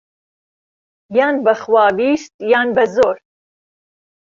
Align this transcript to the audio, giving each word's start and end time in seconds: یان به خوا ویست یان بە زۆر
یان 1.17 1.35
به 1.43 1.53
خوا 1.61 1.85
ویست 1.97 2.33
یان 2.51 2.67
بە 2.75 2.83
زۆر 2.93 3.17